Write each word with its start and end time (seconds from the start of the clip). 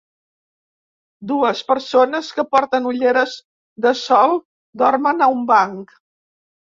Dues 1.31 1.59
persones 1.67 2.31
que 2.37 2.45
porten 2.55 2.87
ulleres 2.93 3.35
de 3.87 3.93
sol 4.03 4.35
dormen 4.85 5.23
a 5.27 5.29
un 5.39 5.45
banc. 5.53 5.95